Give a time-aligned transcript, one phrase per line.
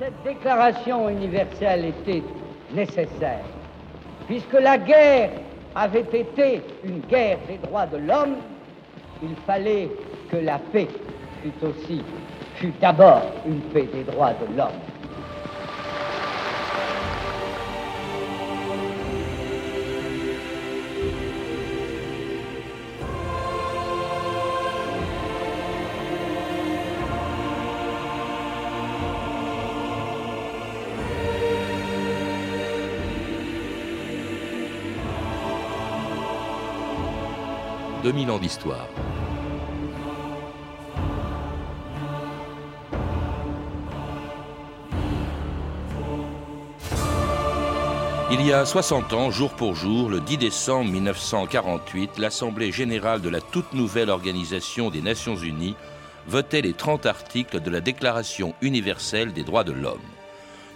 [0.00, 2.22] Cette déclaration universelle était
[2.72, 3.44] nécessaire,
[4.26, 5.28] puisque la guerre
[5.74, 8.36] avait été une guerre des droits de l'homme,
[9.22, 9.90] il fallait
[10.30, 10.88] que la paix
[11.42, 12.02] fût aussi,
[12.54, 14.80] fût d'abord une paix des droits de l'homme.
[38.10, 38.88] 2000 ans d'histoire.
[48.32, 53.28] Il y a 60 ans, jour pour jour, le 10 décembre 1948, l'Assemblée générale de
[53.28, 55.76] la toute nouvelle Organisation des Nations Unies
[56.26, 60.00] votait les 30 articles de la Déclaration universelle des droits de l'homme.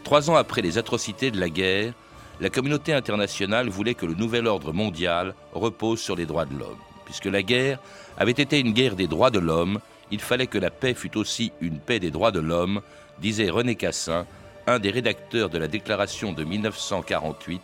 [0.05, 1.95] Trois ans après les atrocités de la guerre,
[2.41, 6.94] la communauté internationale voulait que le nouvel ordre mondial repose sur les droits de l'homme.
[7.05, 7.79] Puisque la guerre
[8.17, 11.53] avait été une guerre des droits de l'homme, il fallait que la paix fût aussi
[11.61, 12.81] une paix des droits de l'homme,
[13.21, 14.27] disait René Cassin,
[14.67, 17.61] un des rédacteurs de la déclaration de 1948,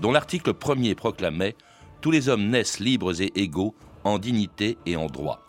[0.00, 1.56] dont l'article premier proclamait
[2.00, 5.44] Tous les hommes naissent libres et égaux en dignité et en droit.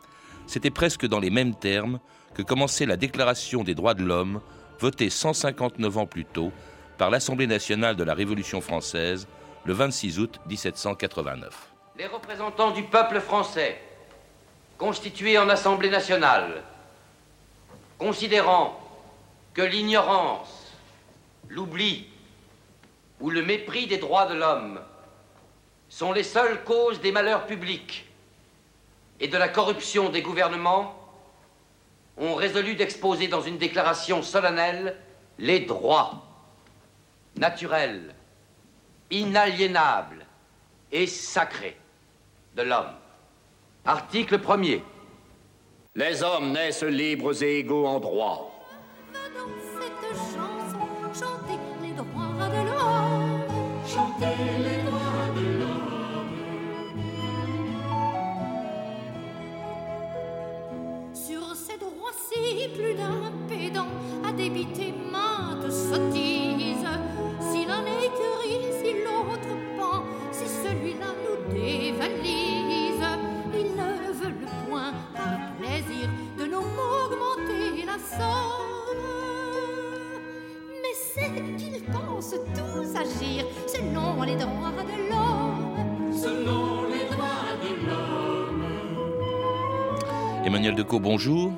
[0.47, 1.99] C'était presque dans les mêmes termes
[2.33, 4.41] que commençait la déclaration des droits de l'homme,
[4.79, 6.51] votée 159 ans plus tôt
[6.97, 9.27] par l'Assemblée nationale de la Révolution française
[9.65, 11.68] le 26 août 1789
[11.99, 13.77] les représentants du peuple français,
[14.77, 16.63] constitués en Assemblée nationale,
[17.97, 18.79] considérant
[19.53, 20.71] que l'ignorance,
[21.49, 22.07] l'oubli
[23.19, 24.79] ou le mépris des droits de l'homme
[25.89, 28.07] sont les seules causes des malheurs publics
[29.19, 30.95] et de la corruption des gouvernements,
[32.15, 34.95] ont résolu d'exposer dans une déclaration solennelle
[35.37, 36.23] les droits
[37.35, 38.15] naturels,
[39.11, 40.25] inaliénables
[40.93, 41.75] et sacrés
[42.59, 42.93] de l'homme.
[43.85, 44.81] Article 1er.
[45.95, 48.51] Les hommes naissent libres et égaux en droit.
[49.13, 53.43] Dans cette chanson, chantez les droits de l'homme.
[53.87, 55.89] Chantez les droits de l'homme.
[61.13, 63.93] Sur ces droits-ci, plus d'un pédant
[64.27, 66.38] a débité maintes sottises.
[72.21, 72.99] Dévalise.
[80.81, 86.11] Mais c'est qu'ils pensent tous agir selon les droits de l'homme.
[86.11, 88.63] Selon les droits de l'homme.
[90.45, 91.53] Emmanuel Decaux, bonjour.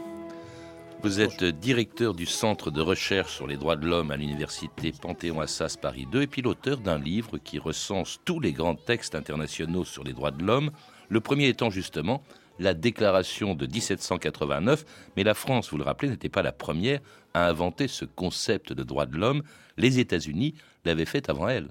[1.04, 5.78] Vous êtes directeur du Centre de recherche sur les droits de l'homme à l'Université Panthéon-Assas
[5.82, 10.04] Paris 2 et puis l'auteur d'un livre qui recense tous les grands textes internationaux sur
[10.04, 10.70] les droits de l'homme,
[11.10, 12.22] le premier étant justement
[12.60, 14.86] la déclaration de 1789,
[15.18, 17.00] mais la France, vous le rappelez, n'était pas la première
[17.34, 19.42] à inventer ce concept de droit de l'homme.
[19.78, 20.54] Les États-Unis
[20.86, 21.70] l'avaient fait avant elle.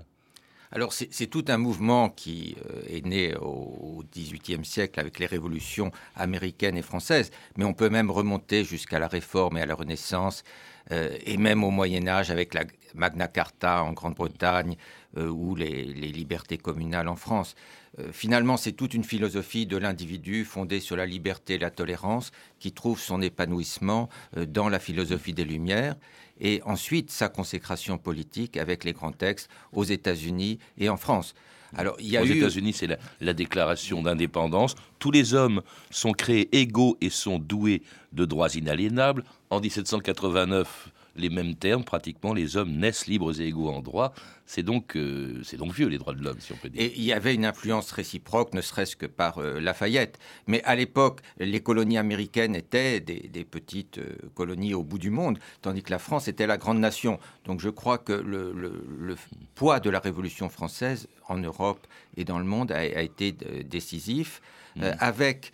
[0.73, 5.91] Alors c'est tout un mouvement qui euh, est né au XVIIIe siècle avec les révolutions
[6.15, 10.45] américaines et françaises, mais on peut même remonter jusqu'à la Réforme et à la Renaissance,
[10.93, 12.65] euh, et même au Moyen Âge avec la
[12.95, 14.77] Magna Carta en Grande-Bretagne
[15.17, 17.55] euh, ou les, libertés communales en France.
[17.99, 22.33] Euh, finalement, c'est toute une philosophie de l'individu fondée sur la liberté et la tolérance
[22.59, 25.97] qui trouve son épanouissement dans la philosophie des Lumières
[26.41, 31.35] et ensuite sa consécration politique avec les grands textes aux États-Unis et en France.
[31.77, 34.75] Alors, il y a Aux États-Unis, c'est la, la, déclaration d'indépendance.
[34.99, 39.25] Tous les hommes sont créés égaux et sont doués de droits inaliénables.
[39.51, 44.13] En 1789, les mêmes termes, pratiquement, les hommes naissent libres et égaux en droit.
[44.47, 46.81] C'est donc, euh, c'est donc vieux, les droits de l'homme, si on peut dire.
[46.81, 50.21] Et il y avait une influence réciproque, ne serait-ce que par euh, Lafayette.
[50.47, 55.39] Mais à l'époque, les colonies américaines étaient des, petites euh, colonies au bout du monde,
[55.63, 57.19] tandis que la France était la grande nation.
[57.45, 59.17] Donc je crois que le,
[59.57, 61.87] poids de la Révolution française en Europe
[62.17, 64.41] et dans le monde a, été décisif,
[64.77, 64.83] mmh.
[65.01, 65.53] avec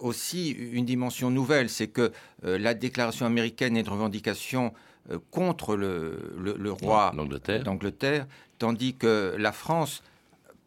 [0.00, 2.12] aussi une dimension nouvelle, c'est que
[2.42, 4.72] la déclaration américaine est une revendication
[5.10, 7.12] euh, contre le, roi
[7.64, 8.26] d'Angleterre,
[8.58, 10.02] tandis que la France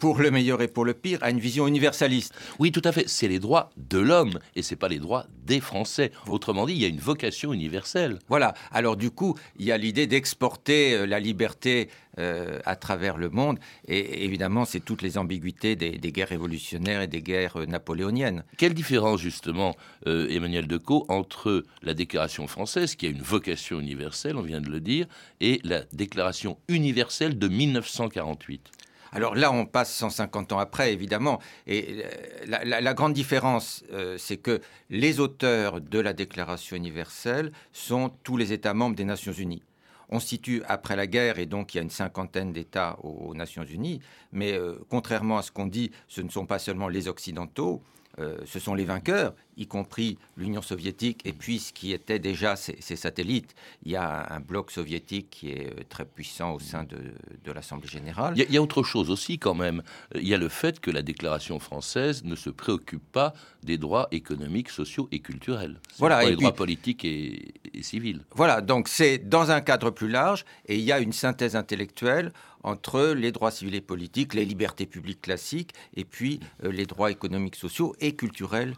[0.04, 2.36] pour le meilleur et pour le pire, a une vision universaliste.
[2.60, 3.08] Oui, tout à fait.
[3.08, 6.12] C'est les droits de l'homme et c'est pas les droits des Français.
[6.28, 8.20] Autrement dit, il y a une vocation universelle.
[8.28, 8.54] Voilà.
[8.74, 11.88] Alors du coup, il y a l'idée d'exporter euh, la liberté
[12.20, 13.60] euh, à travers le monde.
[13.88, 18.44] Et évidemment, c'est toutes les ambiguïtés des, guerres révolutionnaires et des guerres euh, napoléoniennes.
[18.58, 24.42] Quelle différence, justement, Emmanuel Decaux, entre la déclaration française, qui a une vocation universelle, on
[24.42, 25.08] vient de le dire,
[25.40, 28.70] et la déclaration universelle de 1948
[29.14, 31.40] alors là, on passe 150 ans après, évidemment.
[31.68, 38.10] Et euh, la, grande différence, euh, c'est que les auteurs de la Déclaration universelle sont
[38.24, 39.62] tous les États membres des Nations Unies.
[40.10, 43.34] On se situe après la guerre et donc il y a une cinquantaine d'États aux,
[43.36, 44.02] Nations Unies.
[44.32, 47.82] Mais euh, contrairement à ce qu'on dit, ce ne sont pas seulement les Occidentaux,
[48.18, 52.96] ce sont les vainqueurs y compris l'Union soviétique et puis ce qui était déjà ses,
[52.96, 53.56] satellites.
[53.84, 57.88] Il y a un, bloc soviétique qui est euh, très puissant au sein de, l'Assemblée
[57.88, 58.34] générale.
[58.36, 59.84] Il y, a, autre chose aussi quand même.
[60.16, 64.08] Il y a le fait que la déclaration française ne se préoccupe pas des droits
[64.12, 65.80] économiques, sociaux et culturels.
[66.00, 68.22] Voilà, et les droits politiques et, civils.
[68.32, 72.32] Voilà, donc c'est dans un cadre plus large et il y a une synthèse intellectuelle
[72.64, 77.12] entre les droits civils et politiques, les libertés publiques classiques et puis euh, les droits
[77.12, 78.74] économiques, sociaux et culturels.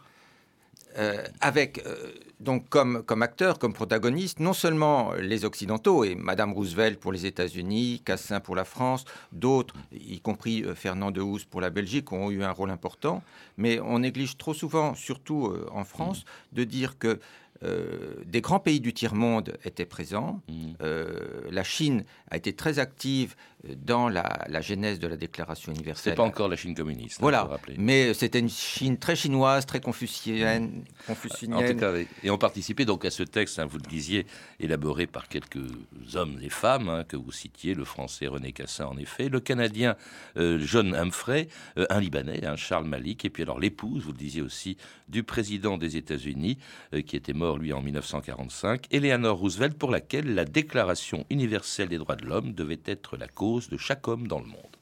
[0.98, 6.54] Euh, avec euh, donc comme, comme acteurs, comme protagonistes, non seulement les Occidentaux, et Madame
[6.54, 9.04] Roosevelt pour les États-Unis, Cassin pour la France,
[9.34, 13.24] d'autres, y compris Fernand de Housse pour la Belgique, ont eu un rôle important,
[13.58, 16.24] mais on néglige trop souvent, surtout en France,
[16.54, 17.20] de dire que
[17.64, 20.42] euh, des grands pays du tiers-monde étaient présents.
[20.50, 20.74] Mmh.
[20.82, 21.20] Euh,
[21.50, 23.36] la Chine a été très active
[23.78, 26.14] dans la, genèse de la déclaration universelle.
[26.14, 27.18] C'est pas encore la Chine communiste.
[27.18, 30.84] Hein, voilà, mais c'était une Chine très chinoise, très confucienne.
[31.10, 31.94] En tout cas,
[32.24, 34.28] et on participait donc à ce texte, hein, vous le disiez,
[34.60, 35.66] élaboré par quelques
[36.14, 39.96] hommes et femmes hein, que vous citiez, le français René Cassin en effet, le canadien
[40.38, 44.78] euh, John Humphrey, un Libanais, Charles Malik, et puis alors l'épouse, vous le disiez aussi,
[45.08, 46.58] du président des États-Unis,
[47.06, 52.16] qui était mort lui en 1945, Eleanor Roosevelt, pour laquelle la Déclaration universelle des droits
[52.16, 54.76] de l'homme devait être la cause de chaque homme dans le monde.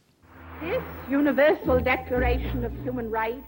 [0.62, 0.82] This
[1.12, 3.44] Universal Declaration of Human Rights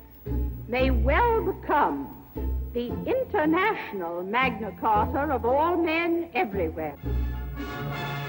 [0.67, 2.07] may well become
[2.73, 6.95] the international Magna Carta of all men everywhere.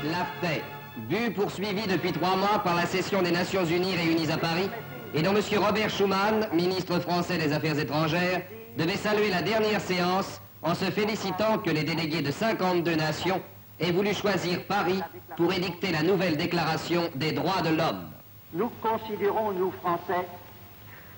[0.05, 0.63] La paix,
[1.09, 4.71] vue poursuivie depuis trois mois par la session des Nations Unies réunies à Paris,
[5.15, 5.43] et dont M.
[5.59, 8.43] Robert Schuman, ministre français des Affaires étrangères,
[8.77, 13.41] devait saluer la dernière séance en se félicitant que les délégués de 52 nations
[13.79, 15.01] aient voulu choisir Paris
[15.37, 18.09] pour édicter la nouvelle déclaration des droits de l'homme.
[18.53, 20.27] Nous considérons, nous Français,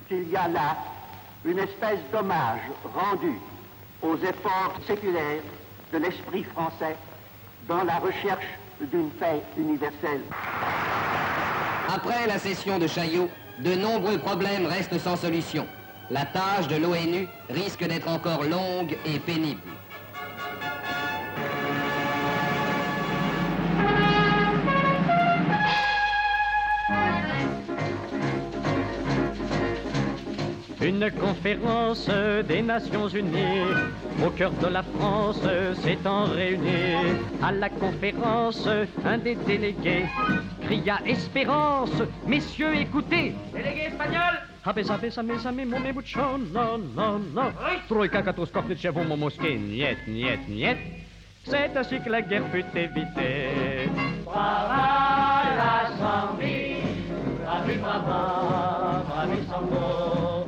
[0.07, 0.77] qu'il y a là
[1.47, 2.61] une espèce d'hommage
[2.95, 3.33] rendu
[4.03, 5.43] aux efforts séculaires
[5.95, 6.97] de l'esprit français
[7.67, 8.47] dans la recherche
[8.81, 10.21] d'une paix universelle.
[11.89, 13.31] Après la session de Chaillot,
[13.61, 15.67] de nombreux problèmes restent sans solution
[16.11, 19.61] la tâche de l'ONU risque d'être encore longue et pénible.
[30.81, 32.09] Une conférence
[32.49, 33.67] des Nations Unies
[34.25, 35.43] au cœur de la France
[35.83, 37.19] s'étant réunie.
[37.43, 38.67] À la conférence,
[39.05, 40.07] un des délégués
[40.63, 41.91] cria Espérance,
[42.27, 43.35] messieurs, écoutez.
[43.53, 47.53] Délégué espagnol Habe, habe, same, same, mome, mucho, no, no, no.
[47.89, 50.77] Trojka, Katoskopnitschev, momomoské, niet, niet, niet.
[51.43, 53.89] C'est ainsi que la guerre fut évitée.
[54.25, 56.83] Brava l'Assemblée,
[57.41, 60.45] bravi, brava, bravi, sambo.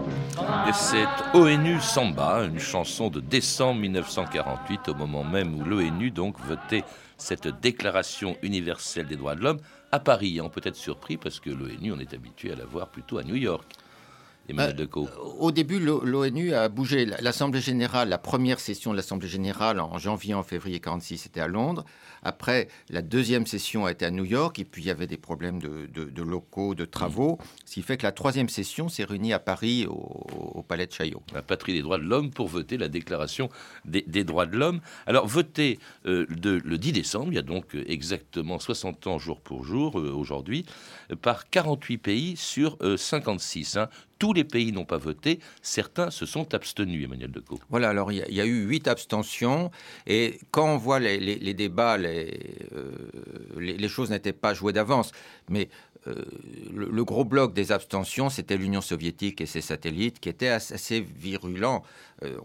[0.68, 6.38] Et c'est ONU Samba, une chanson de décembre 1948, au moment même où l'ONU donc
[6.40, 6.84] votait
[7.16, 9.60] cette déclaration universelle des droits de l'homme
[9.92, 10.42] à Paris.
[10.42, 13.22] On peut être surpris parce que l'ONU, on est habitué à la voir plutôt à
[13.22, 13.64] New York.
[14.52, 14.68] Bah,
[15.38, 17.06] au début, l'ONU a bougé.
[17.06, 21.48] L'Assemblée générale, la première session de l'Assemblée générale en janvier, en février 46, était à
[21.48, 21.84] Londres.
[22.22, 24.58] Après, la deuxième session a été à New York.
[24.58, 27.38] Et puis, il y avait des problèmes de, locaux, de travaux.
[27.64, 31.22] Ce qui fait que la troisième session s'est réunie à Paris, au, Palais de Chaillot.
[31.34, 33.48] La patrie des droits de l'homme pour voter la déclaration
[33.84, 34.80] des, droits de l'homme.
[35.06, 39.64] Alors, voté euh, le 10 décembre, il y a donc exactement 60 ans jour pour
[39.64, 40.66] jour, euh, aujourd'hui,
[41.22, 43.76] par 48 pays sur 56.
[43.76, 43.86] Euh,
[44.20, 47.58] tous les pays n'ont pas voté, certains se sont abstenus, Emmanuel Decaux.
[47.70, 49.70] Voilà, alors il y, a eu huit abstentions,
[50.06, 52.09] et quand on voit les, débats, les,
[52.72, 52.90] euh,
[53.58, 55.12] les, choses n'étaient pas jouées d'avance.
[55.48, 55.68] Mais
[56.72, 61.82] le, gros bloc des abstentions, c'était l'Union soviétique et ses satellites qui étaient assez virulents.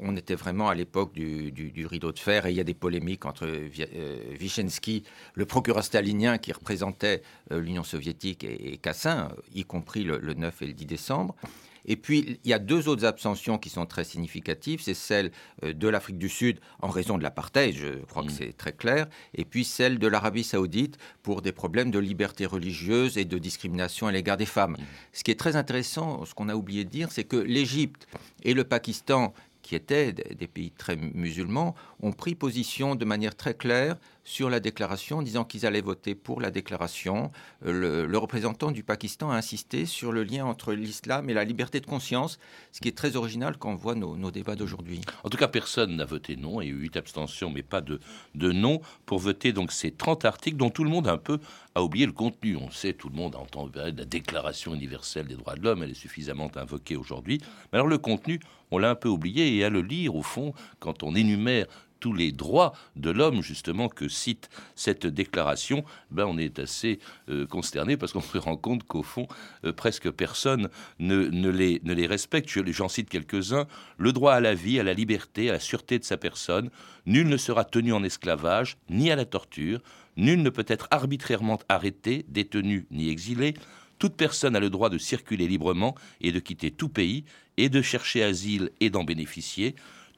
[0.01, 3.25] on était vraiment à l'époque du, rideau de fer et il y a des polémiques
[3.25, 5.03] entre Vyshensky,
[5.35, 10.73] le procureur stalinien qui représentait l'Union soviétique, et, Cassin, y compris le 9 et le
[10.73, 11.35] 10 décembre.
[11.85, 14.81] Et puis, il y a deux autres abstentions qui sont très significatives.
[14.81, 15.31] C'est celle
[15.63, 18.35] euh, de l'Afrique du Sud en raison de l'apartheid, je crois que mm.
[18.37, 23.17] c'est très clair, et puis celle de l'Arabie saoudite pour des problèmes de liberté religieuse
[23.17, 24.73] et de discrimination à l'égard des femmes.
[24.73, 24.83] Mm.
[25.13, 28.07] Ce qui est très intéressant, ce qu'on a oublié de dire, c'est que l'Égypte
[28.43, 29.33] et le Pakistan
[29.65, 31.73] qui étaient des pays très musulmans,
[32.03, 36.15] ont pris position de manière très claire sur la déclaration, en disant qu'ils allaient voter
[36.15, 37.31] pour la déclaration.
[37.65, 41.79] Euh, le, représentant du Pakistan a insisté sur le lien entre l'islam et la liberté
[41.79, 42.39] de conscience,
[42.71, 45.01] ce qui est très original quand on voit nos, débats d'aujourd'hui.
[45.23, 46.59] En tout cas, personne n'a voté non.
[46.59, 47.99] Il y a eu huit abstentions, mais pas de,
[48.33, 51.39] de non pour voter donc ces 30 articles dont tout le monde un peu
[51.75, 52.57] a oublié le contenu.
[52.57, 55.91] On sait, tout le monde a entendu la Déclaration universelle des droits de l'homme, elle
[55.91, 57.41] est suffisamment invoquée aujourd'hui.
[57.71, 58.39] Mais alors le contenu,
[58.71, 61.67] on l'a un peu oublié et à le lire, au fond, quand on énumère
[61.99, 66.99] tous les droits de l'homme, justement, que cite cette déclaration, ben on est assez
[67.29, 69.27] euh, consterné parce qu'on se rend compte qu'au fond,
[69.65, 72.49] euh, presque personne ne, les, ne les respecte.
[72.49, 73.67] J'en cite quelques-uns.
[73.97, 76.69] Le droit à la vie, à la liberté, à la sûreté de sa personne.
[77.05, 79.81] Nul ne sera tenu en esclavage, ni à la torture.
[80.17, 83.53] Nul ne peut être arbitrairement arrêté, détenu, ni exilé.
[83.99, 87.23] Toute personne a le droit de circuler librement et de quitter tout pays,
[87.57, 89.75] et de chercher asile et d'en bénéficier.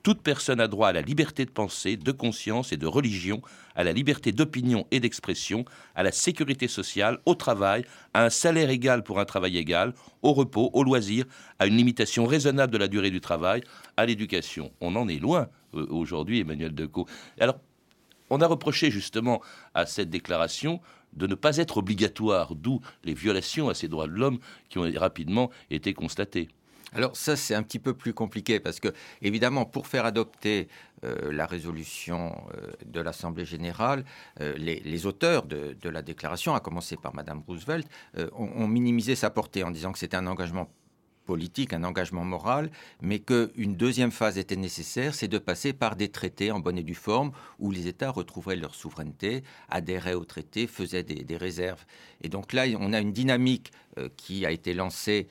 [0.07, 3.41] Toute personne a droit à la liberté de pensée, de conscience et de religion,
[3.75, 7.83] à la liberté d'opinion et d'expression, à la sécurité sociale, au travail,
[8.13, 11.25] à un salaire égal pour un travail égal, au repos, au loisir,
[11.59, 13.63] à une limitation raisonnable de la durée du travail,
[13.97, 14.71] à l'éducation.
[14.79, 17.05] On en est loin euh, aujourd'hui, Emmanuel Decaux.
[17.37, 17.59] Alors,
[18.29, 19.41] on a reproché justement
[19.73, 20.79] à cette déclaration
[21.11, 24.89] de ne pas être obligatoire, d'où les violations à ces droits de l'homme qui ont
[24.95, 26.47] rapidement été constatées.
[26.93, 28.89] Alors ça, c'est un petit peu plus compliqué parce que,
[29.21, 30.67] évidemment, pour faire adopter
[31.03, 34.05] euh, la résolution euh, de l'Assemblée générale,
[34.41, 37.87] euh, les, auteurs de, la déclaration, à commencer par Madame Roosevelt,
[38.33, 40.69] ont, minimisé sa portée en disant que c'était un engagement
[41.25, 46.07] politique, un engagement moral, mais qu'une deuxième phase était nécessaire, c'est de passer par des
[46.07, 50.67] traités en bonne et due forme où les États retrouveraient leur souveraineté, adhéraient aux traités,
[50.67, 51.85] faisaient des, réserves.
[52.21, 53.71] Et donc là, on a une dynamique
[54.15, 55.27] qui a été lancée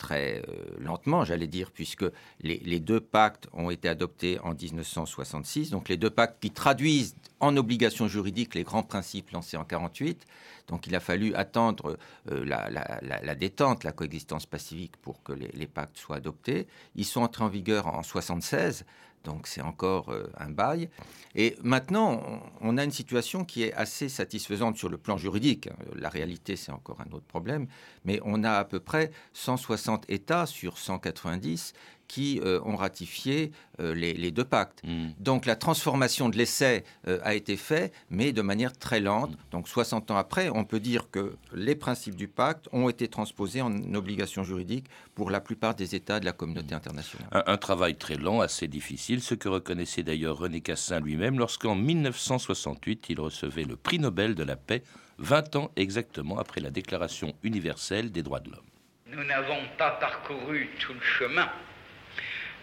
[0.00, 2.06] très euh, lentement, j'allais dire, puisque
[2.40, 7.54] les, deux pactes ont été adoptés en 1966, donc les deux pactes qui traduisent en
[7.56, 10.26] obligation juridique les grands principes lancés en 48.
[10.68, 11.98] Donc il a fallu attendre
[12.30, 16.66] euh, la, détente, la coexistence pacifique pour que les, pactes soient adoptés.
[16.96, 18.86] Ils sont entrés en vigueur en 76.
[19.24, 20.88] Donc c'est encore euh, un bail.
[21.34, 22.22] Et maintenant,
[22.60, 25.68] on, a une situation qui est assez satisfaisante sur le plan juridique.
[25.94, 27.66] La réalité, c'est encore un autre problème.
[28.04, 31.74] Mais on a à peu près 160 États sur 190
[32.10, 34.82] qui euh, ont ratifié euh, les, deux pactes.
[34.82, 35.10] Hmm.
[35.20, 39.30] Donc la transformation de l'essai euh, a été faite, mais de manière très lente.
[39.52, 43.62] Donc 60 ans après, on peut dire que les principes du pacte ont été transposés
[43.62, 47.28] en obligation juridique pour la plupart des États de la communauté internationale.
[47.30, 53.06] Un, travail très lent, assez difficile, ce que reconnaissait d'ailleurs René Cassin lui-même lorsqu'en 1968,
[53.10, 54.82] il recevait le prix Nobel de la paix,
[55.18, 58.66] 20 ans exactement après la Déclaration universelle des droits de l'homme.
[59.06, 61.48] Nous n'avons pas parcouru tout le chemin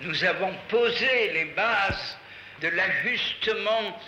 [0.02, 2.18] nous avons posé les bases
[2.62, 4.00] de l'ajustement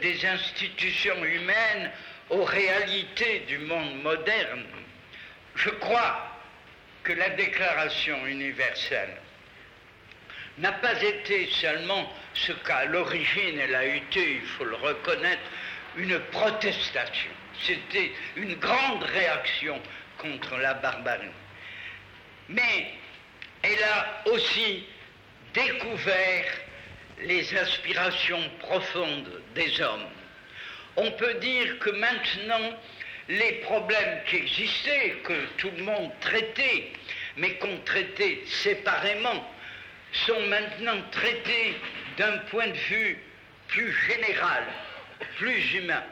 [0.00, 1.90] des institutions humaines
[2.30, 4.64] aux réalités du monde moderne.
[5.54, 6.28] Je crois
[7.02, 9.16] que la Déclaration universelle
[10.58, 15.42] n'a pas été seulement ce qu'à l'origine elle a été, il faut le reconnaître,
[15.96, 17.30] une protestation.
[17.62, 19.80] C'était une grande réaction
[20.18, 21.28] contre la barbarie.
[22.48, 22.92] Mais
[23.62, 24.84] elle a aussi
[25.54, 26.44] découvert
[27.24, 30.08] les aspirations profondes des hommes.
[30.96, 32.70] On peut dire que maintenant,
[33.28, 36.92] les problèmes qui existaient, que tout le monde traitait,
[37.36, 39.44] mais qu'on traitait séparément,
[40.26, 41.76] sont maintenant traités
[42.18, 43.18] d'un point de vue
[43.68, 44.64] plus général,
[45.38, 46.02] plus humain.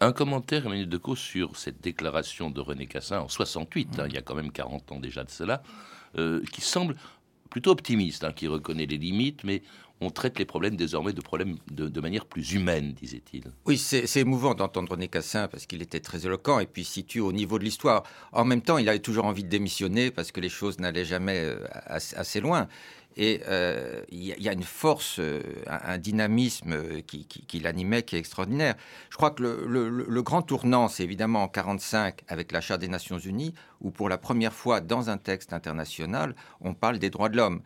[0.00, 4.18] Un, commentaire, Emmanuel Decaux, sur cette déclaration de René Cassin en 68, hein, il y
[4.18, 5.62] a quand même 40 ans déjà de cela,
[6.18, 6.96] euh, qui semble
[7.50, 9.62] plutôt optimiste, hein, qui reconnaît les limites, mais
[10.00, 13.44] on traite les problèmes désormais de problèmes de, manière plus humaine, disait-il.
[13.66, 17.32] Oui, c'est émouvant d'entendre René Cassin parce qu'il était très éloquent et puis situe au
[17.32, 18.04] niveau de l'histoire.
[18.32, 21.40] En même temps, il avait toujours envie de démissionner parce que les choses n'allaient jamais
[21.40, 22.68] euh, assez loin.
[23.16, 23.42] Et
[24.12, 25.20] il y, a une force,
[25.66, 28.76] un, dynamisme qui, l'animait, qui est extraordinaire.
[29.10, 33.18] Je crois que le, grand tournant, c'est évidemment en 1945 avec la Charte des Nations
[33.18, 37.36] Unies, où pour la première fois dans un texte international, on parle des droits de
[37.36, 37.62] l'homme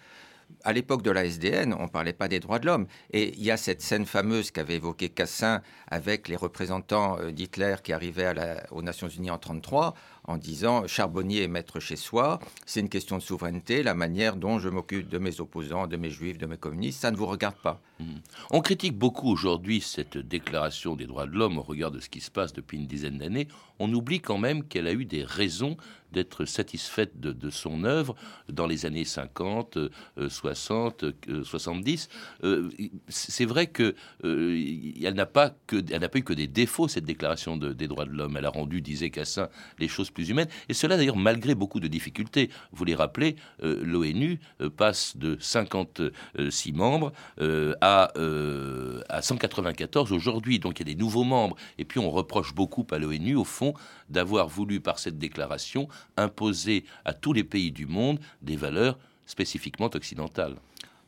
[0.64, 2.86] à l'époque de la SDN, on ne parlait pas des droits de l'homme.
[3.12, 7.76] Et il y a cette scène fameuse qu'avait évoquée Cassin avec les représentants euh, d'Hitler
[7.82, 8.32] qui arrivaient
[8.70, 13.18] aux Nations Unies en 1933 en disant charbonnier et maître chez soi, c'est une question
[13.18, 16.56] de souveraineté, la manière dont je m'occupe de mes opposants, de mes juifs, de mes
[16.56, 17.80] communistes, ça ne vous regarde pas.
[18.00, 18.04] Mmh.
[18.50, 22.20] On critique beaucoup aujourd'hui cette déclaration des droits de l'homme au regard de ce qui
[22.20, 23.48] se passe depuis une dizaine d'années.
[23.78, 25.76] On oublie quand même qu'elle a eu des raisons
[26.14, 28.14] d'être satisfaite de, son œuvre
[28.48, 29.78] dans les années 50,
[30.28, 31.04] 60,
[31.42, 32.08] 70.
[33.08, 37.88] c'est vrai que euh, elle n'a pas pas eu que des défauts cette déclaration des
[37.88, 38.36] droits de l'homme.
[38.36, 40.48] Elle a rendu, disait Cassin, les choses plus humaines.
[40.68, 42.50] Et cela d'ailleurs malgré beaucoup de difficultés.
[42.72, 47.12] Vous les rappelez, euh, l'ONU euh, passe de 56 membres
[47.80, 48.12] à,
[49.08, 50.58] à 194 aujourd'hui.
[50.58, 51.56] Donc il y a des nouveaux membres.
[51.78, 53.74] Et puis on reproche beaucoup à l'ONU, au fond,
[54.08, 59.90] d'avoir voulu par cette déclaration imposer à tous les pays du monde des valeurs spécifiquement
[59.94, 60.56] occidentales.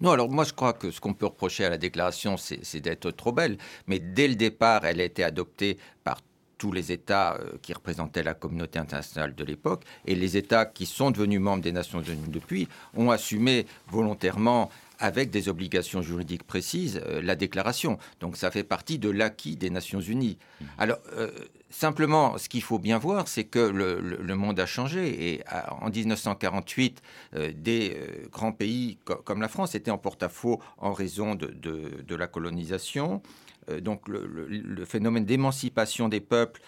[0.01, 3.11] Non, alors moi je crois que ce qu'on peut reprocher à la déclaration, c'est d'être
[3.11, 6.21] trop belle, mais dès le départ, elle a été adoptée par
[6.59, 10.87] tous les États euh, qui représentaient la communauté internationale de l'époque, et les États qui
[10.87, 17.01] sont devenus membres des Nations Unies depuis ont assumé volontairement avec des obligations juridiques précises,
[17.07, 17.99] euh, la déclaration.
[18.21, 20.39] Donc ça fait partie de l'acquis des Nations Unies.
[20.61, 20.65] Mmh.
[20.79, 21.31] Alors, euh,
[21.71, 25.33] simplement, ce qu'il faut bien voir, c'est que le, monde a changé.
[25.33, 25.45] Et
[25.81, 27.03] en 1948,
[27.35, 27.97] euh, des
[28.31, 33.23] grands pays comme la France étaient en porte-à-faux en raison de, de la colonisation
[33.81, 36.61] donc le, phénomène d'émancipation des peuples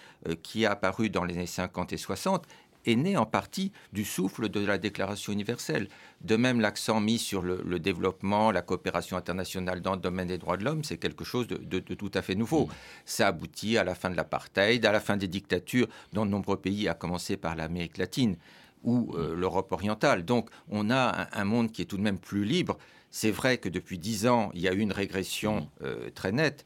[0.43, 2.45] qui a apparu dans les années 50 et 60
[2.85, 5.87] est né en partie du souffle de la Déclaration universelle.
[6.21, 10.57] De même, l'accent mis sur le, développement, la coopération internationale dans le domaine des droits
[10.57, 12.65] de l'homme, c'est quelque chose de, tout à fait nouveau.
[12.65, 12.69] Mm.
[13.05, 16.57] Ça aboutit à la fin de l'apartheid, à la fin des dictatures dans de nombreux
[16.57, 18.35] pays, à commencer par l'Amérique latine
[18.83, 19.39] ou euh, mm.
[19.39, 20.25] l'Europe orientale.
[20.25, 22.77] Donc on a un, monde qui est tout de même plus libre.
[23.11, 25.83] C'est vrai que depuis dix ans, il y a eu une régression mm.
[25.83, 26.65] euh, très nette,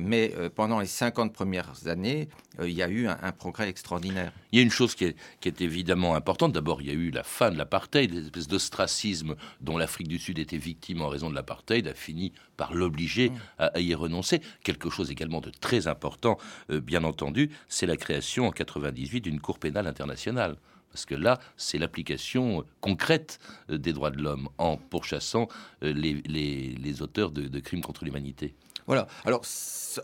[0.00, 4.32] mais euh, pendant les 50 premières années, euh, il y a eu un, progrès extraordinaire.
[4.52, 6.52] Il y a une chose qui est, évidemment importante.
[6.52, 10.38] D'abord, il y a eu la fin de l'apartheid, l'espèce d'ostracisme dont l'Afrique du Sud
[10.38, 13.34] était victime en raison de l'apartheid, a fini par l'obliger mm.
[13.58, 14.40] à, y renoncer.
[14.62, 16.38] Quelque chose également de très important,
[16.70, 20.56] bien entendu, c'est la création en 98 d'une Cour pénale internationale
[20.90, 25.48] parce que là, c'est l'application concrète des droits de l'homme en pourchassant
[25.82, 28.54] les, auteurs de crimes contre l'humanité.
[28.86, 29.06] Voilà.
[29.24, 29.44] Alors,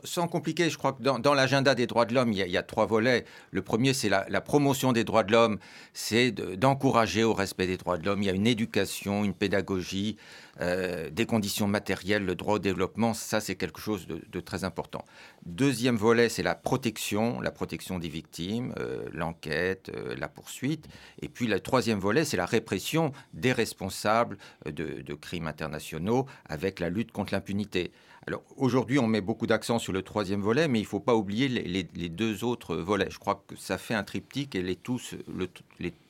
[0.04, 2.87] sans compliquer, je crois que dans, l'agenda des droits de l'homme, il, y a trois
[2.87, 3.25] volets.
[3.50, 5.58] Le premier, c'est la, promotion des droits de l'homme,
[5.93, 8.23] c'est d'encourager au respect des droits de l'homme.
[8.23, 10.16] Il y a une éducation, une pédagogie,
[10.60, 13.14] euh, des conditions matérielles, le droit au développement.
[13.14, 15.04] Ça, c'est quelque chose de, très important.
[15.45, 20.86] Deuxième volet, c'est la protection, la protection des victimes, euh, l'enquête, euh, la poursuite.
[21.21, 26.80] Et puis, le troisième volet, c'est la répression des responsables de, de crimes internationaux avec
[26.80, 27.93] la lutte contre l'impunité.
[28.26, 31.15] Alors aujourd'hui, on met beaucoup d'accent sur le troisième volet, mais il ne faut pas
[31.15, 33.09] oublier les, deux autres volets.
[33.11, 34.78] Je crois que ça fait un triptyque et les,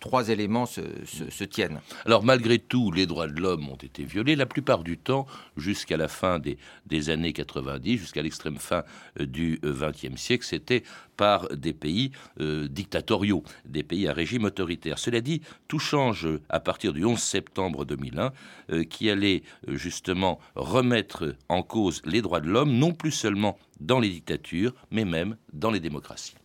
[0.01, 1.81] trois éléments se, tiennent.
[2.05, 5.97] Alors malgré tout, les droits de l'homme ont été violés la plupart du temps jusqu'à
[5.97, 8.83] la fin des, des années 90, jusqu'à l'extrême fin
[9.21, 10.45] euh, du XXe euh, siècle.
[10.45, 10.83] C'était
[11.21, 14.99] par des pays euh, dictatoriaux, des pays à régime autoritaire.
[14.99, 18.33] Cela dit, tout change à partir du 11 septembre 2001,
[18.73, 23.59] euh, qui allait euh, justement remettre en cause les droits de l'homme, non plus seulement
[23.81, 26.40] dans les dictatures, mais même dans les démocraties.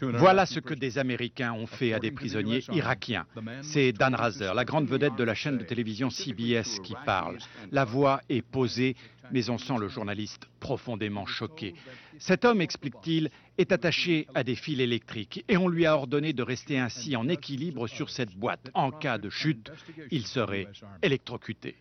[0.00, 3.26] Voilà ce que des Américains ont fait à des prisonniers irakiens.
[3.62, 7.38] C'est Dan Razer, la grande vedette de la chaîne de télévision CBS, qui parle.
[7.70, 8.96] La voix est posée,
[9.32, 11.74] mais on sent le journaliste profondément choqué.
[12.18, 16.42] Cet homme, explique-t-il, est attaché à des fils électriques et on lui a ordonné de
[16.42, 18.70] rester ainsi en équilibre sur cette boîte.
[18.74, 19.70] En cas de chute,
[20.10, 20.66] il serait
[21.02, 21.76] électrocuté.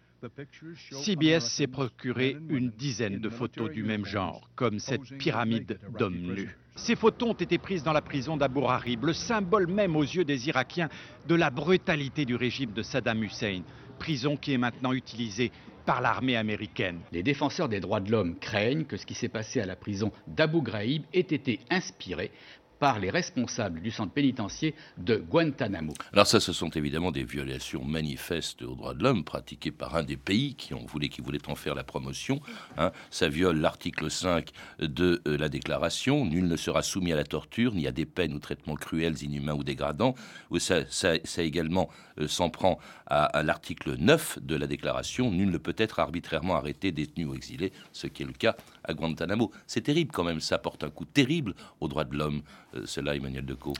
[1.04, 6.58] CBS s'est procuré une dizaine de photos du même genre, comme cette pyramide d'hommes nus.
[6.76, 10.24] Ces photos ont été prises dans la prison d'Abu Ghraib, le symbole même aux yeux
[10.24, 10.90] des Irakiens
[11.28, 13.62] de la brutalité du régime de Saddam Hussein,
[13.98, 15.52] prison qui est maintenant utilisée
[15.86, 17.00] par l'armée américaine.
[17.12, 20.12] Les défenseurs des droits de l'homme craignent que ce qui s'est passé à la prison
[20.28, 22.32] d'Abu Ghraib ait été inspiré
[22.80, 25.94] par les responsables du centre pénitentiaire de Guantanamo.
[26.14, 30.04] Alors ça, ce sont évidemment des violations manifestes aux droits de l'homme pratiquées par un
[30.04, 32.40] des pays qui, voulu, qui voulait en faire la promotion.
[32.78, 32.92] Hein.
[33.10, 36.26] Ça viole l'article 5 de euh, la déclaration.
[36.26, 39.54] Nul ne sera soumis à la torture, ni à des peines ou traitements cruels, inhumains
[39.54, 40.16] ou dégradants.
[40.58, 41.90] Ça, ça, ça également
[42.20, 45.32] euh, s'en prend à, l'article 9 de la déclaration.
[45.32, 48.94] Nul ne peut être arbitrairement arrêté, détenu ou exilé, ce qui est le cas à
[48.94, 49.52] Guantanamo.
[49.68, 52.42] C'est terrible quand même, ça porte un coup terrible aux droits de l'homme,
[52.76, 53.74] euh, cela, Emmanuel Decaux.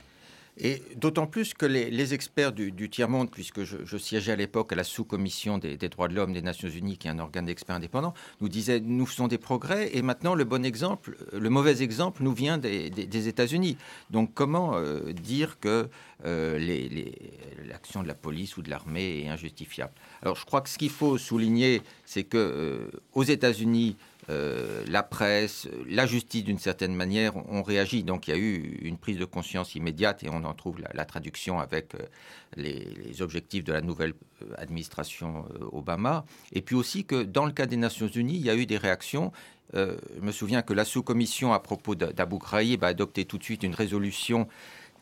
[0.62, 4.84] Et d'autant plus que les, experts du, tiers-monde, puisque je, siégeais à l'époque à la
[4.84, 8.48] sous-commission des, droits de l'homme des Nations Unies, qui est un organe d'experts indépendants, nous
[8.50, 12.58] disaient nous faisons des progrès et maintenant le bon exemple, le mauvais exemple nous vient
[12.58, 13.78] des, États-Unis.
[14.10, 15.88] Donc comment euh, dire que
[16.26, 16.58] euh,
[17.66, 19.92] l'action de la police ou de l'armée est injustifiable?
[20.20, 23.96] Alors je crois que ce qu'il faut souligner, c'est que euh, aux États-Unis,
[24.30, 28.04] euh, la presse, la justice d'une certaine manière ont réagi.
[28.04, 31.04] Donc il y a eu une prise de conscience immédiate et on en trouve la,
[31.04, 31.98] traduction avec euh,
[32.56, 36.24] les, objectifs de la nouvelle euh, administration Obama.
[36.52, 38.78] Et puis aussi que dans le cas des Nations Unies, il y a eu des
[38.78, 39.32] réactions.
[39.74, 43.62] je me souviens que la sous-commission à propos d'Abu Ghraib a adopté tout de suite
[43.62, 44.48] une résolution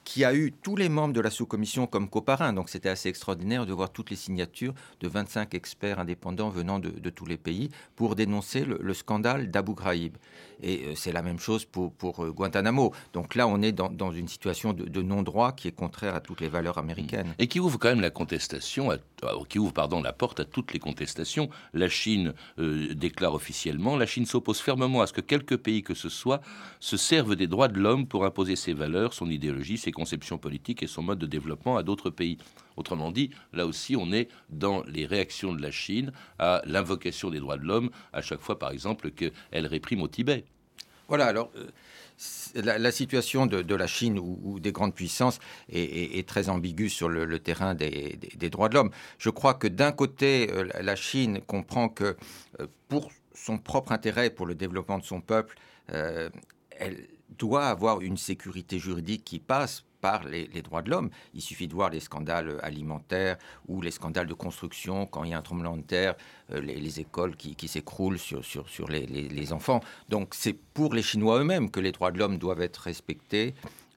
[0.09, 2.55] qui a eu tous les membres de la sous-commission comme coparrains.
[2.55, 7.11] Donc c'était assez extraordinaire de voir toutes les signatures de 25 experts indépendants venant de,
[7.11, 10.17] tous les pays pour dénoncer le, scandale d'Abu Ghraib.
[10.63, 11.93] Et euh, c'est la même chose pour,
[12.25, 12.95] euh, Guantanamo.
[13.13, 16.49] Donc là, on est dans, une situation de, non-droit qui est contraire à toutes les
[16.49, 17.35] valeurs américaines.
[17.39, 18.91] Et qui ouvre quand même la contestation,
[19.51, 21.51] qui ouvre pardon, la porte à toutes les contestations.
[21.75, 25.95] La Chine euh, déclare officiellement, la Chine s'oppose fermement à ce que quelques pays que
[25.95, 26.41] ce soit
[26.81, 30.83] se servent des droits de l'homme pour imposer ses valeurs, son idéologie, ses conception politique
[30.83, 32.39] et son mode de développement à d'autres pays.
[32.77, 37.41] Autrement dit, là aussi, on est dans les réactions de la Chine à l'invocation des
[37.41, 40.45] droits de l'homme, à chaque fois, par exemple, qu'elle réprime au Tibet.
[41.09, 41.51] Voilà, alors.
[41.57, 41.67] Euh,
[42.55, 47.77] la, situation de, la Chine ou, des grandes puissances est, très ambiguë sur le, terrain
[47.77, 48.19] des,
[48.51, 48.91] droits de l'homme.
[49.19, 52.17] Je crois que d'un côté, euh, la Chine comprend que
[52.59, 55.57] euh, pour son propre intérêt, pour le développement de son peuple,
[55.87, 57.09] elle
[57.39, 61.11] doit avoir une sécurité juridique qui passe par les, droits de l'homme.
[61.35, 65.35] Il suffit de voir les scandales alimentaires ou les scandales de construction, quand il y
[65.35, 66.15] a un tremblement de terre,
[66.53, 69.81] euh, les, écoles qui, s'écroulent sur, sur, sur les, enfants.
[70.09, 73.55] Donc c'est pour les Chinois eux-mêmes que les droits de l'homme doivent être respectés.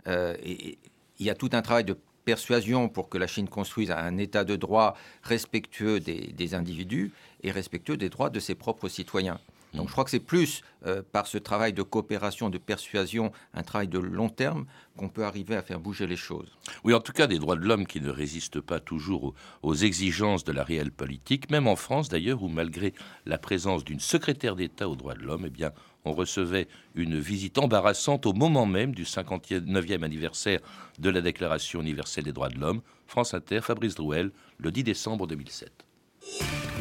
[0.08, 0.78] Euh, il
[1.20, 4.56] y a tout un travail de persuasion pour que la Chine construise un état de
[4.56, 7.12] droit respectueux des individus
[7.44, 9.40] et respectueux des droits de ses propres citoyens.
[9.74, 13.64] Donc je crois que c'est plus euh, par ce travail de coopération, de persuasion, un
[13.64, 14.66] travail de long terme,
[14.98, 16.52] qu'on peut arriver à faire bouger les choses.
[16.84, 20.44] Oui, en tout cas, des droits de l'homme qui ne résistent pas toujours aux, exigences
[20.44, 22.94] de la réelle politique, même en France d'ailleurs, où malgré
[23.26, 25.72] la présence d'une secrétaire d'État aux droits de l'homme, eh bien,
[26.04, 30.60] on recevait une visite embarrassante au moment même du 59e anniversaire
[31.00, 32.82] de la Déclaration universelle des droits de l'homme.
[33.08, 35.86] France Inter, Fabrice Drouel, le 10 décembre 2007.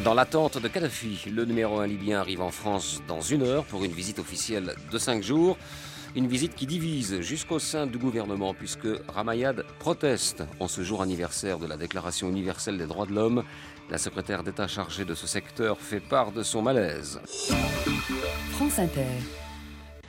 [0.03, 3.83] Dans l'attente de Kadhafi, le numéro 1 libyen arrive en France dans une heure pour
[3.83, 5.57] une visite officielle de cinq jours.
[6.15, 11.59] Une visite qui divise jusqu'au sein du gouvernement puisque Ramayad proteste en ce jour anniversaire
[11.59, 13.43] de la Déclaration universelle des droits de l'homme.
[13.89, 17.21] La secrétaire d'État chargée de ce secteur fait part de son malaise.
[18.57, 19.05] France Inter.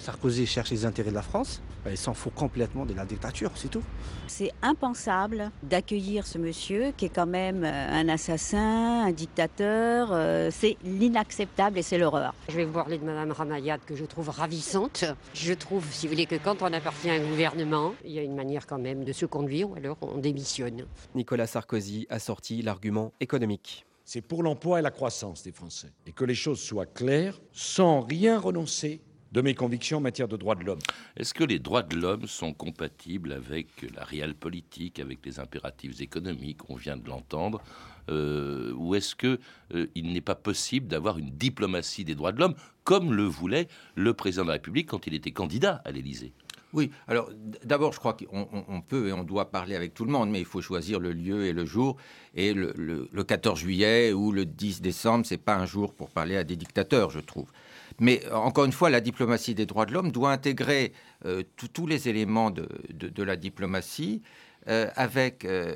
[0.03, 3.69] Sarkozy cherche les intérêts de la France, il s'en fout complètement de la dictature, c'est
[3.69, 3.85] tout.
[4.27, 10.09] C'est impensable d'accueillir ce monsieur qui est quand même euh, un assassin, un dictateur.
[10.11, 12.35] Euh, c'est l'inacceptable et c'est l'horreur.
[12.49, 15.05] Je vais vous parler de Madame Ramayad que je trouve ravissante.
[15.35, 18.23] Je trouve, si vous voulez, que quand on appartient à un gouvernement, il y a
[18.23, 20.85] une manière quand même de se conduire ou alors on démissionne.
[21.15, 23.87] Nicolas Sarkozy a sorti l'argument économique.
[24.05, 25.93] C'est pour l'emploi et la croissance des Français.
[26.07, 29.01] Et que les choses soient claires, sans rien renoncer
[29.33, 30.79] de mes convictions en matière de droits de l'homme.
[31.17, 36.01] Est-ce que les droits de l'homme sont compatibles avec la réelle politique, avec les impératifs
[36.01, 37.63] économiques, on vient de l'entendre,
[38.11, 39.39] euh, ou est-ce qu'il
[39.75, 44.13] euh, n'est pas possible d'avoir une diplomatie des droits de l'homme, comme le voulait le
[44.13, 46.33] président de la République quand il était candidat à l'Élysée?
[46.75, 47.31] Oui, alors
[47.65, 50.47] d'abord, je crois qu'on peut et on doit parler avec tout le monde, mais il
[50.47, 51.99] faut choisir le lieu et le jour.
[52.35, 52.73] Et le,
[53.13, 56.57] le 14 juillet ou le 10 décembre, c'est pas un jour pour parler à des
[56.57, 57.53] dictateurs, je trouve.
[58.01, 60.93] Mais euh, encore une fois, la diplomatie des droits de l'homme doit intégrer
[61.25, 64.23] euh, tous les éléments de, la diplomatie.
[64.69, 65.75] Euh, avec euh,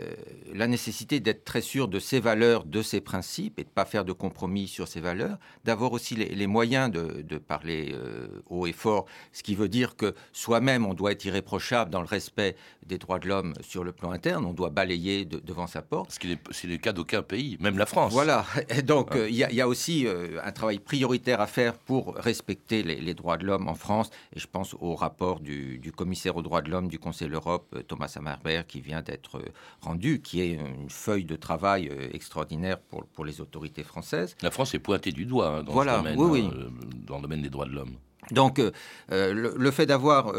[0.54, 3.84] la nécessité d'être très sûr de ses valeurs, de ses principes, et de ne pas
[3.84, 8.72] faire de compromis sur ses valeurs, d'avoir aussi les, moyens de, parler euh, haut et
[8.72, 12.54] fort, ce qui veut dire que soi-même, on doit être irréprochable dans le respect
[12.86, 16.12] des droits de l'homme sur le plan interne, on doit balayer devant sa porte.
[16.12, 18.12] Ce qui n'est le cas d'aucun pays, même la France.
[18.12, 20.06] Voilà, et donc il y, a aussi
[20.44, 24.46] un travail prioritaire à faire pour respecter les, droits de l'homme en France, et je
[24.46, 28.12] pense au rapport du, du commissaire aux droits de l'homme du Conseil de l'Europe, Thomas
[28.16, 29.42] Hammarberg, qui vient d'être
[29.80, 34.36] rendu, qui est une feuille de travail euh, extraordinaire pour, pour les autorités françaises.
[34.42, 36.50] La France est pointée du doigt hein, dans, voilà, domaine, oui, oui.
[36.52, 36.68] Euh,
[37.06, 37.96] dans le domaine des droits de l'homme.
[38.32, 38.72] Donc, euh,
[39.32, 40.32] le, fait d'avoir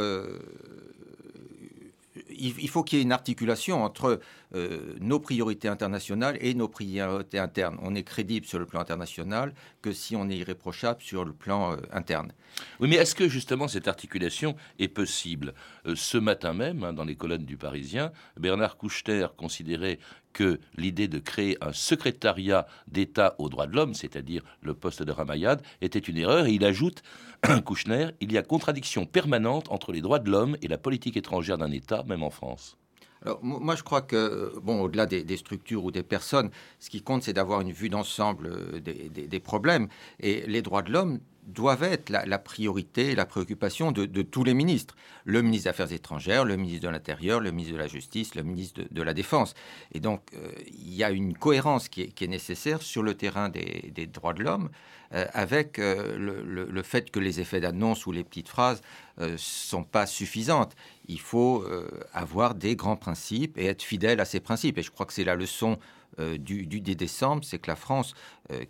[2.29, 4.19] il, faut qu'il y ait une articulation entre
[4.53, 7.77] nos priorités internationales et nos priorités internes.
[7.81, 11.75] On est crédible sur le plan international que si on est irréprochable sur le plan
[11.91, 12.31] interne.
[12.79, 15.53] Oui, mais est-ce que justement cette articulation est possible?
[15.85, 19.99] Euh, Ce matin même, hein, dans les colonnes du Parisien, Bernard Kouchner considérait
[20.33, 25.11] que l'idée de créer un secrétariat d'État aux droits de l'homme, c'est-à-dire le poste de
[25.11, 26.45] Ramayad, était une erreur.
[26.45, 27.01] Et il ajoute,
[27.65, 31.57] Kouchner, il y a contradiction permanente entre les droits de l'homme et la politique étrangère
[31.57, 32.77] d'un État, même en France.
[33.23, 36.49] Alors, moi, je crois que, bon, au-delà des, structures ou des personnes,
[36.79, 39.87] ce qui compte, c'est d'avoir une vue d'ensemble euh, des, problèmes.
[40.19, 44.95] Et les droits de l'homme doivent être la, priorité, la préoccupation de, tous les ministres.
[45.23, 48.43] Le ministre des Affaires étrangères, le ministre de l'Intérieur, le ministre de la Justice, le
[48.43, 49.53] ministre de, la Défense.
[49.93, 54.07] Et donc, euh, il y a une cohérence qui est, nécessaire sur le terrain des,
[54.07, 54.69] droits de l'homme,
[55.13, 58.81] euh, avec euh, le, fait que les effets d'annonce ou les petites phrases
[59.17, 60.75] ne sont pas suffisantes.
[61.07, 61.65] Il faut
[62.13, 64.77] avoir des grands principes et être fidèle à ces principes.
[64.77, 65.79] Et je crois que c'est la leçon
[66.19, 68.13] du, du 10 décembre, c'est que la France,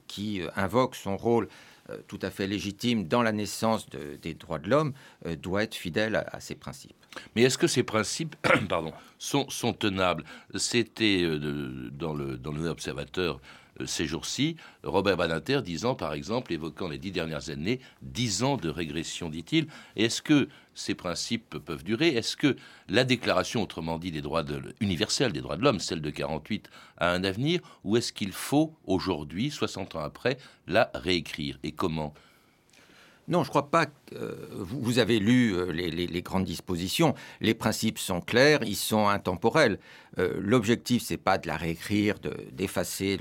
[0.07, 1.49] qui invoque son rôle
[1.89, 4.93] euh, tout à fait légitime dans la naissance des droits de l'homme,
[5.25, 6.95] euh, doit être fidèle à, ces principes.
[7.35, 8.35] Mais est-ce que ces principes
[8.69, 10.23] pardon, sont, tenables?
[10.55, 13.39] C'était euh, dans le, dans le observateur
[13.85, 18.69] ces jours-ci, Robert Badinter disant, par exemple, évoquant les dix dernières années, dix ans de
[18.69, 19.67] régression, dit-il.
[19.95, 22.09] Est-ce que ces principes peuvent durer?
[22.09, 22.55] Est-ce que
[22.89, 24.45] la déclaration, autrement dit, des droits
[24.79, 27.61] universels des droits de l'homme, celle de 48, a un avenir?
[27.83, 30.37] Ou est-ce qu'il faut, aujourd'hui, 60 ans après,
[30.67, 31.59] la réécrire?
[31.63, 32.13] Et comment
[33.27, 37.13] non, je ne crois pas que euh, vous, avez lu euh, les, grandes dispositions.
[37.41, 39.79] Les principes sont clairs, ils sont intemporels.
[40.17, 42.15] Euh, l'objectif, c'est pas de la réécrire,
[42.53, 43.19] d'effacer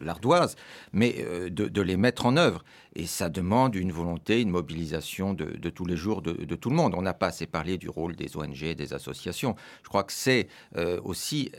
[0.00, 0.54] l'ardoise,
[0.92, 2.64] mais de, les mettre en œuvre.
[2.94, 6.94] Et ça demande une volonté, une mobilisation de, tous les jours de, tout le monde.
[6.96, 9.56] On n'a pas assez parlé du rôle des ONG, des associations.
[9.82, 10.48] Je crois que c'est
[11.02, 11.50] aussi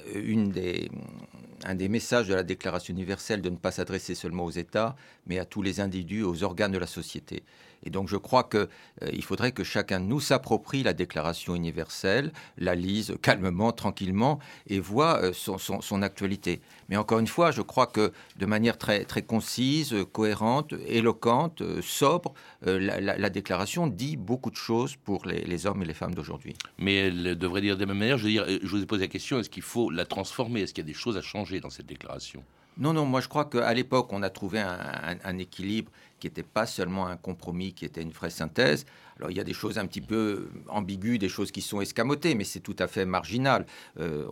[1.66, 4.96] un des messages de la Déclaration universelle de ne pas s'adresser seulement aux États,
[5.28, 7.44] mais à tous les individus, aux organes de la société.
[7.86, 8.68] Et donc je crois qu'il
[9.04, 14.80] euh, faudrait que chacun de nous s'approprie la Déclaration universelle, la lise calmement, tranquillement, et
[14.80, 16.62] voit euh, son, actualité.
[16.90, 21.82] Mais encore une fois, je crois que de manière très, très concise, cohérente, éloquente, euh,
[21.82, 22.34] sobre,
[22.66, 26.56] la, Déclaration dit beaucoup de choses pour les, hommes et les femmes d'aujourd'hui.
[26.78, 29.02] Mais elle devrait dire de la même manière, je, veux dire, je vous ai posé
[29.02, 30.62] la question, est-ce qu'il faut la transformer?
[30.62, 32.44] Est-ce qu'il y a des choses à changer dans cette déclaration?
[32.78, 35.92] Non, non, moi je crois qu'à l'époque, on a trouvé un équilibre
[36.24, 38.86] qui n'était pas seulement un compromis, qui était une vraie synthèse.
[39.18, 42.36] Alors il y a des choses un petit peu ambiguës, des choses qui sont escamotées,
[42.36, 43.66] mais c'est tout à fait marginal.
[44.00, 44.26] Euh,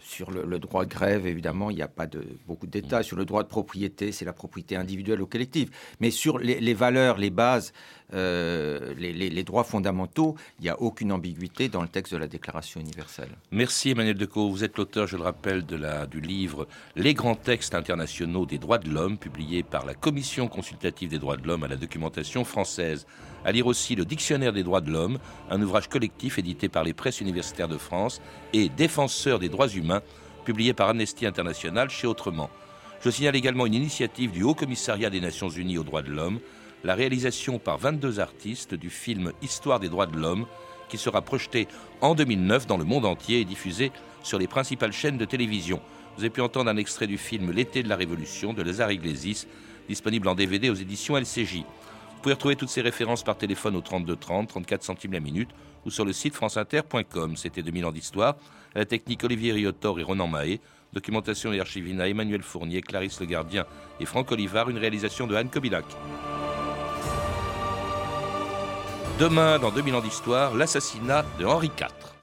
[0.00, 3.04] sur le, droit de grève, évidemment, il n'y a pas de, beaucoup de détails.
[3.04, 5.70] Sur le droit de propriété, c'est la propriété individuelle ou collective.
[6.00, 7.72] Mais sur les, valeurs, les bases,
[8.14, 12.80] euh, les, droits fondamentaux, il n'y a aucune ambiguïté dans le texte de la Déclaration
[12.80, 13.30] universelle.
[13.50, 14.50] Merci Emmanuel Decaux.
[14.50, 18.58] Vous êtes l'auteur, je le rappelle, de la, du livre Les grands textes internationaux des
[18.58, 22.44] droits de l'homme, publié par la Commission consultative des droits de l'homme à la documentation
[22.44, 23.06] française.
[23.44, 25.18] À lire aussi le Dictionnaire des droits de l'homme,
[25.50, 28.20] un ouvrage collectif édité par les presses universitaires de France,
[28.52, 30.02] et Défenseurs des droits humains,
[30.44, 32.50] publié par Amnesty International chez Autrement.
[33.00, 36.38] Je signale également une initiative du Haut Commissariat des Nations Unies aux droits de l'homme,
[36.84, 40.46] la réalisation par 22 artistes du film Histoire des droits de l'homme,
[40.88, 41.66] qui sera projeté
[42.00, 43.90] en 2009 dans le monde entier et diffusé
[44.22, 45.80] sur les principales chaînes de télévision.
[46.16, 49.46] Vous avez pu entendre un extrait du film L'été de la Révolution de Lazare Iglesias,
[49.88, 51.64] disponible en DVD aux éditions LCJ.
[52.26, 55.50] Vous pouvez retrouver toutes ces références par téléphone au 32 30, 34 centimes la minute
[55.84, 57.36] ou sur le site franceinter.com.
[57.36, 58.34] C'était 2000 ans d'histoire.
[58.74, 60.60] La technique Olivier Riotor et Ronan Mahé.
[60.92, 63.64] Documentation et archivina Emmanuel Fournier, Clarisse Le Gardien
[64.00, 64.68] et Franck Olivard.
[64.70, 65.84] Une réalisation de Anne Kobilac.
[69.20, 72.15] Demain, dans 2000 ans d'histoire, l'assassinat de Henri IV.